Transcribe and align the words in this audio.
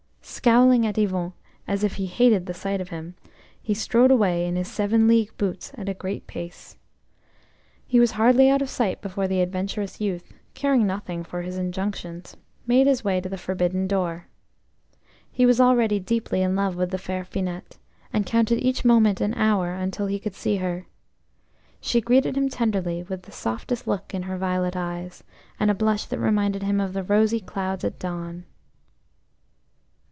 Scowling 0.23 0.87
at 0.87 0.97
Yvon 0.97 1.33
as 1.67 1.83
if 1.83 1.95
he 1.95 2.07
hated 2.07 2.45
the 2.47 2.53
sight 2.53 2.81
of 2.81 2.89
him, 2.89 3.15
he 3.61 3.73
strode 3.75 4.09
away 4.09 4.47
in 4.47 4.55
his 4.55 4.67
seven 4.67 5.07
league 5.07 5.35
boots 5.37 5.71
at 5.77 5.87
a 5.89 5.93
great 5.93 6.25
pace. 6.25 6.77
He 7.85 7.99
was 7.99 8.11
hardly 8.11 8.49
out 8.49 8.61
of 8.61 8.69
sight 8.69 9.01
before 9.01 9.27
the 9.27 9.41
adventurous 9.41 9.99
youth, 10.01 10.33
caring 10.55 10.87
nothing 10.87 11.23
for 11.23 11.43
his 11.43 11.57
injunctions, 11.59 12.37
made 12.65 12.87
his 12.87 13.03
way 13.03 13.21
to 13.21 13.29
the 13.29 13.37
forbidden 13.37 13.85
door. 13.87 14.29
He 15.29 15.45
was 15.45 15.61
already 15.61 15.99
deeply 15.99 16.41
in 16.41 16.55
love 16.55 16.75
with 16.75 16.89
the 16.89 16.97
fair 16.97 17.23
Finette, 17.23 17.77
and 18.11 18.25
counted 18.25 18.63
each 18.65 18.83
moment 18.85 19.21
an 19.21 19.35
hour 19.35 19.73
until 19.75 20.07
he 20.07 20.17
could 20.17 20.33
see 20.35 20.55
her. 20.55 20.87
She 21.81 22.01
greeted 22.01 22.35
him 22.35 22.49
tenderly, 22.49 23.03
with 23.03 23.23
the 23.23 23.31
softest 23.31 23.85
look 23.85 24.11
in 24.11 24.23
her 24.23 24.37
violet 24.39 24.75
eyes, 24.75 25.23
and 25.59 25.69
a 25.69 25.75
blush 25.75 26.05
that 26.05 26.19
reminded 26.19 26.63
him 26.63 26.79
of 26.79 26.93
the 26.93 27.03
rosy 27.03 27.41
clouds 27.41 27.83
at 27.83 27.99
dawn. 27.99 28.45